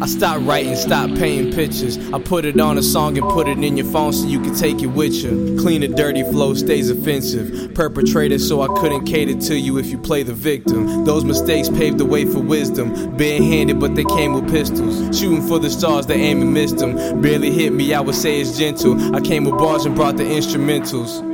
I 0.00 0.06
stopped 0.06 0.42
writing, 0.42 0.76
stopped 0.76 1.16
painting 1.16 1.52
pictures. 1.52 1.98
I 2.12 2.20
put 2.20 2.44
it 2.44 2.60
on 2.60 2.78
a 2.78 2.82
song 2.82 3.18
and 3.18 3.28
put 3.30 3.48
it 3.48 3.58
in 3.58 3.76
your 3.76 3.86
phone 3.86 4.12
so 4.12 4.26
you 4.26 4.40
can 4.40 4.54
take 4.54 4.80
it 4.80 4.86
with 4.86 5.12
you. 5.12 5.56
Clean 5.60 5.82
and 5.82 5.96
dirty 5.96 6.22
flow 6.22 6.54
stays 6.54 6.88
offensive. 6.88 7.74
Perpetrated 7.74 8.40
so 8.40 8.62
I 8.62 8.68
couldn't 8.80 9.06
cater 9.06 9.34
to 9.48 9.58
you 9.58 9.78
if 9.78 9.86
you 9.86 9.98
play 9.98 10.22
the 10.22 10.34
victim. 10.34 11.04
Those 11.04 11.24
mistakes 11.24 11.68
paved 11.68 11.98
the 11.98 12.04
way 12.04 12.24
for 12.24 12.38
wisdom. 12.38 13.16
Bare 13.16 13.42
handed, 13.42 13.80
but 13.80 13.96
they 13.96 14.04
came 14.04 14.34
with 14.34 14.48
pistols. 14.48 15.18
Shooting 15.18 15.42
for 15.42 15.58
the 15.58 15.70
stars, 15.70 16.06
they 16.06 16.20
aim 16.20 16.42
and 16.42 16.54
missed 16.54 16.78
them. 16.78 17.20
Barely 17.20 17.50
hit 17.50 17.72
me, 17.72 17.92
I 17.92 18.00
would 18.00 18.14
say 18.14 18.40
it's 18.40 18.56
gentle. 18.56 19.16
I 19.16 19.20
came 19.20 19.44
with 19.44 19.58
bars 19.58 19.84
and 19.84 19.96
brought 19.96 20.16
the 20.16 20.24
instrumentals. 20.24 21.31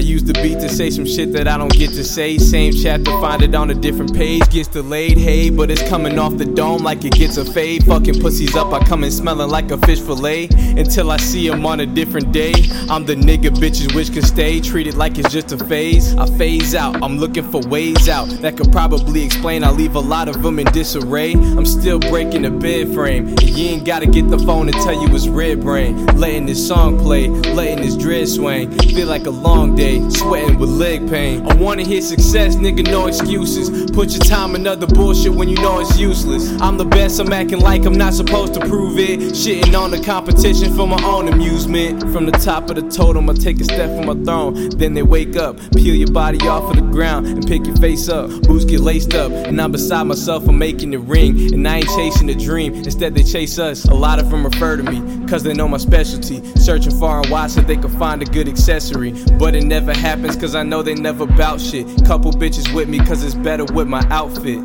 I 0.00 0.02
use 0.02 0.24
the 0.24 0.32
beat 0.32 0.58
to 0.60 0.68
say 0.70 0.88
some 0.88 1.04
shit 1.04 1.30
that 1.34 1.46
I 1.46 1.58
don't 1.58 1.74
get 1.74 1.90
to 1.90 2.02
say. 2.02 2.38
Same 2.38 2.72
chapter, 2.72 3.10
find 3.20 3.42
it 3.42 3.54
on 3.54 3.68
a 3.68 3.74
different 3.74 4.16
page. 4.16 4.48
Gets 4.48 4.68
delayed, 4.68 5.18
hey, 5.18 5.50
but 5.50 5.70
it's 5.70 5.86
coming 5.90 6.18
off 6.18 6.38
the 6.38 6.46
dome 6.46 6.82
like 6.82 7.04
it 7.04 7.12
gets 7.12 7.36
a 7.36 7.44
fade. 7.44 7.84
Fucking 7.84 8.18
pussies 8.18 8.56
up, 8.56 8.72
I 8.72 8.82
come 8.82 9.04
in 9.04 9.10
smelling 9.10 9.50
like 9.50 9.70
a 9.70 9.76
fish 9.76 10.00
fillet. 10.00 10.48
Until 10.78 11.10
I 11.10 11.18
see 11.18 11.46
them 11.46 11.66
on 11.66 11.80
a 11.80 11.86
different 11.86 12.32
day. 12.32 12.54
I'm 12.88 13.04
the 13.04 13.14
nigga 13.14 13.50
bitches 13.50 13.94
which 13.94 14.10
can 14.10 14.22
stay. 14.22 14.58
Treated 14.58 14.94
like 14.94 15.18
it's 15.18 15.30
just 15.30 15.52
a 15.52 15.58
phase. 15.66 16.16
I 16.16 16.24
phase 16.38 16.74
out, 16.74 16.96
I'm 17.02 17.18
looking 17.18 17.44
for 17.50 17.60
ways 17.68 18.08
out. 18.08 18.30
That 18.40 18.56
could 18.56 18.72
probably 18.72 19.22
explain 19.22 19.62
I 19.62 19.70
leave 19.70 19.96
a 19.96 20.00
lot 20.00 20.28
of 20.28 20.42
them 20.42 20.58
in 20.60 20.66
disarray. 20.72 21.34
I'm 21.34 21.66
still 21.66 21.98
breaking 21.98 22.40
the 22.40 22.50
bed 22.50 22.94
frame. 22.94 23.28
And 23.28 23.42
you 23.42 23.68
ain't 23.68 23.84
gotta 23.84 24.06
get 24.06 24.30
the 24.30 24.38
phone 24.38 24.68
and 24.68 24.76
tell 24.78 24.94
you 24.94 25.14
it's 25.14 25.28
red 25.28 25.60
brain. 25.60 26.06
Letting 26.16 26.46
this 26.46 26.66
song 26.66 26.98
play, 26.98 27.28
letting 27.28 27.84
this 27.84 27.98
dread 27.98 28.28
swing. 28.28 28.70
Feel 28.78 29.06
like 29.06 29.26
a 29.26 29.30
long 29.30 29.76
day 29.76 29.89
day, 29.90 30.08
sweating 30.10 30.58
with 30.58 30.70
leg 30.70 31.08
pain. 31.08 31.46
I 31.46 31.54
wanna 31.54 31.82
hear 31.82 32.00
success, 32.00 32.56
nigga, 32.56 32.84
no 32.86 33.06
excuses. 33.06 33.90
Put 33.90 34.10
your 34.10 34.20
time 34.20 34.54
in 34.54 34.66
other 34.66 34.86
bullshit 34.86 35.32
when 35.32 35.48
you 35.48 35.56
know 35.56 35.80
it's 35.80 35.98
useless. 35.98 36.50
I'm 36.60 36.76
the 36.76 36.84
best, 36.84 37.20
I'm 37.20 37.32
acting 37.32 37.60
like 37.60 37.84
I'm 37.84 37.98
not 37.98 38.14
supposed 38.14 38.54
to 38.54 38.60
prove 38.60 38.98
it. 38.98 39.20
Shitting 39.34 39.78
on 39.78 39.90
the 39.90 40.00
competition 40.00 40.74
for 40.76 40.86
my 40.86 41.02
own 41.04 41.28
amusement. 41.28 42.00
From 42.12 42.26
the 42.26 42.32
top 42.32 42.70
of 42.70 42.76
the 42.76 42.88
totem, 42.88 43.28
I 43.30 43.34
take 43.34 43.60
a 43.60 43.64
step 43.64 43.88
from 43.96 44.06
my 44.06 44.24
throne. 44.24 44.70
Then 44.70 44.94
they 44.94 45.02
wake 45.02 45.36
up, 45.36 45.58
peel 45.72 45.94
your 45.94 46.10
body 46.10 46.38
off 46.46 46.70
of 46.70 46.76
the 46.76 46.82
ground, 46.82 47.26
and 47.26 47.46
pick 47.46 47.66
your 47.66 47.76
face 47.76 48.08
up. 48.08 48.30
Boots 48.42 48.64
get 48.64 48.80
laced 48.80 49.14
up, 49.14 49.32
and 49.32 49.60
I'm 49.60 49.72
beside 49.72 50.04
myself, 50.04 50.48
I'm 50.48 50.58
making 50.58 50.92
it 50.94 51.00
ring. 51.00 51.52
And 51.52 51.66
I 51.66 51.78
ain't 51.78 51.88
chasing 51.88 52.28
a 52.30 52.34
dream, 52.34 52.74
instead 52.74 53.14
they 53.14 53.22
chase 53.22 53.58
us. 53.58 53.84
A 53.84 53.94
lot 53.94 54.18
of 54.18 54.30
them 54.30 54.44
refer 54.44 54.76
to 54.76 54.82
me, 54.82 55.26
cause 55.28 55.42
they 55.42 55.54
know 55.54 55.68
my 55.68 55.78
specialty. 55.78 56.40
Searching 56.56 56.98
far 56.98 57.20
and 57.20 57.30
wide 57.30 57.50
so 57.50 57.60
they 57.60 57.76
can 57.76 57.90
find 57.98 58.22
a 58.22 58.24
good 58.24 58.48
accessory. 58.48 59.12
But 59.38 59.54
it 59.54 59.64
never 59.70 59.94
happens 59.94 60.34
cause 60.34 60.56
I 60.56 60.64
know 60.64 60.82
they 60.82 60.96
never 60.96 61.26
bout 61.26 61.60
shit. 61.60 61.86
Couple 62.04 62.32
bitches 62.32 62.74
with 62.74 62.88
me 62.88 62.98
cause 62.98 63.22
it's 63.22 63.36
better 63.36 63.64
with 63.64 63.86
my 63.86 64.04
outfit. 64.10 64.58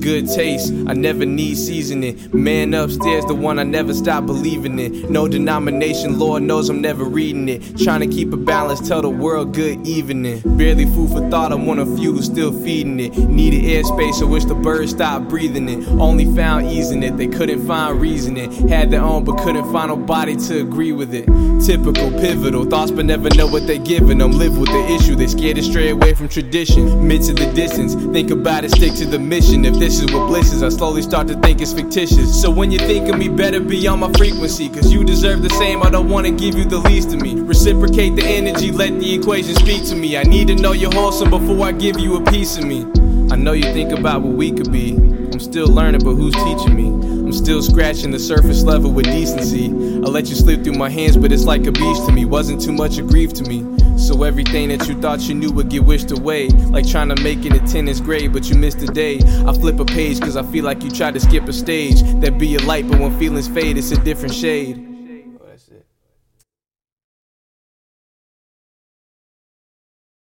Good 0.00 0.28
taste, 0.28 0.72
I 0.88 0.94
never 0.94 1.24
need 1.24 1.56
seasoning. 1.56 2.28
Man 2.32 2.74
upstairs, 2.74 3.24
the 3.24 3.34
one 3.34 3.58
I 3.58 3.64
never 3.64 3.92
stop 3.94 4.26
believing 4.26 4.78
in. 4.78 5.12
No 5.12 5.28
denomination, 5.28 6.18
Lord 6.18 6.42
knows 6.42 6.68
I'm 6.68 6.80
never 6.80 7.04
reading 7.04 7.48
it. 7.48 7.78
Trying 7.78 8.00
to 8.00 8.08
keep 8.08 8.32
a 8.32 8.36
balance, 8.36 8.86
tell 8.86 9.02
the 9.02 9.10
world 9.10 9.54
good 9.54 9.86
evening. 9.86 10.40
Barely 10.56 10.86
food 10.86 11.10
for 11.10 11.28
thought, 11.30 11.52
I'm 11.52 11.66
one 11.66 11.78
of 11.78 11.96
few 11.96 12.12
who's 12.12 12.26
still 12.26 12.52
feeding 12.64 12.98
it. 12.98 13.16
Needed 13.16 13.62
airspace, 13.62 14.22
I 14.22 14.24
wish 14.24 14.44
the 14.44 14.56
birds 14.56 14.90
stopped 14.90 15.28
breathing 15.28 15.68
it. 15.68 15.86
Only 15.88 16.24
found 16.34 16.66
easing 16.66 17.04
it, 17.04 17.16
they 17.16 17.28
couldn't 17.28 17.64
find 17.66 18.00
reasoning. 18.00 18.50
Had 18.68 18.90
their 18.90 19.02
own, 19.02 19.22
but 19.22 19.38
couldn't 19.38 19.70
find 19.72 19.88
nobody 19.88 20.34
to 20.34 20.60
agree 20.60 20.92
with 20.92 21.14
it. 21.14 21.26
Typical, 21.64 22.10
pivotal, 22.20 22.64
thoughts 22.64 22.90
but 22.90 23.06
never 23.06 23.28
know 23.36 23.46
what 23.46 23.68
they're 23.68 23.78
giving 23.78 24.18
them. 24.18 24.32
Live 24.52 24.60
with 24.60 24.70
the 24.70 24.94
issue, 24.94 25.14
they 25.14 25.28
scared 25.28 25.56
to 25.56 25.62
stray 25.62 25.88
away 25.88 26.12
from 26.12 26.28
tradition. 26.28 27.08
Mid 27.08 27.22
to 27.22 27.32
the 27.32 27.50
distance, 27.52 27.94
think 27.94 28.30
about 28.30 28.64
it, 28.64 28.70
stick 28.72 28.92
to 28.96 29.06
the 29.06 29.18
mission. 29.18 29.64
If 29.64 29.78
this 29.78 29.98
is 29.98 30.12
what 30.12 30.26
bliss 30.26 30.52
is, 30.52 30.62
I 30.62 30.68
slowly 30.68 31.00
start 31.00 31.26
to 31.28 31.40
think 31.40 31.62
it's 31.62 31.72
fictitious. 31.72 32.38
So 32.40 32.50
when 32.50 32.70
you 32.70 32.78
think 32.78 33.08
of 33.08 33.18
me, 33.18 33.28
better 33.28 33.60
be 33.60 33.86
on 33.86 34.00
my 34.00 34.12
frequency, 34.12 34.68
cause 34.68 34.92
you 34.92 35.04
deserve 35.04 35.42
the 35.42 35.48
same. 35.50 35.82
I 35.82 35.88
don't 35.88 36.10
wanna 36.10 36.32
give 36.32 36.54
you 36.54 36.66
the 36.66 36.78
least 36.78 37.14
of 37.14 37.22
me. 37.22 37.40
Reciprocate 37.40 38.14
the 38.14 38.24
energy, 38.24 38.70
let 38.70 39.00
the 39.00 39.14
equation 39.14 39.54
speak 39.54 39.86
to 39.86 39.94
me. 39.94 40.18
I 40.18 40.22
need 40.22 40.48
to 40.48 40.54
know 40.54 40.72
you're 40.72 40.92
wholesome 40.92 41.30
before 41.30 41.64
I 41.66 41.72
give 41.72 41.98
you 41.98 42.16
a 42.16 42.30
piece 42.30 42.58
of 42.58 42.64
me. 42.64 42.82
I 43.30 43.36
know 43.36 43.52
you 43.52 43.64
think 43.72 43.92
about 43.92 44.20
what 44.20 44.34
we 44.34 44.52
could 44.52 44.70
be. 44.70 44.96
I'm 44.96 45.40
still 45.40 45.68
learning, 45.68 46.02
but 46.04 46.14
who's 46.14 46.34
teaching 46.34 46.76
me? 46.76 46.88
I'm 46.88 47.32
still 47.32 47.62
scratching 47.62 48.10
the 48.10 48.18
surface 48.18 48.64
level 48.64 48.92
with 48.92 49.06
decency. 49.06 49.68
I 49.68 50.08
let 50.10 50.26
you 50.26 50.34
slip 50.34 50.62
through 50.62 50.74
my 50.74 50.90
hands, 50.90 51.16
but 51.16 51.32
it's 51.32 51.44
like 51.44 51.64
a 51.66 51.72
beast 51.72 52.04
to 52.06 52.12
me. 52.12 52.26
Wasn't 52.26 52.60
too 52.60 52.72
much 52.72 52.98
a 52.98 53.02
grief 53.02 53.32
to 53.34 53.44
me. 53.44 53.81
So 53.96 54.22
everything 54.22 54.68
that 54.70 54.88
you 54.88 55.00
thought 55.00 55.20
you 55.20 55.34
knew 55.34 55.52
would 55.52 55.68
get 55.68 55.84
wished 55.84 56.10
away. 56.10 56.48
Like 56.48 56.86
trying 56.86 57.08
to 57.14 57.22
make 57.22 57.44
it 57.44 57.52
a 57.52 57.60
tennis 57.60 58.00
grade, 58.00 58.32
but 58.32 58.48
you 58.48 58.56
missed 58.56 58.82
a 58.82 58.86
day. 58.86 59.20
I 59.46 59.52
flip 59.52 59.78
a 59.80 59.84
page 59.84 60.20
cause 60.20 60.36
I 60.36 60.42
feel 60.42 60.64
like 60.64 60.82
you 60.82 60.90
tried 60.90 61.14
to 61.14 61.20
skip 61.20 61.48
a 61.48 61.52
stage. 61.52 62.02
That 62.20 62.38
be 62.38 62.56
a 62.56 62.60
light, 62.62 62.88
but 62.88 63.00
when 63.00 63.16
feelings 63.18 63.48
fade, 63.48 63.78
it's 63.78 63.90
a 63.90 64.02
different 64.02 64.34
shade. 64.34 64.91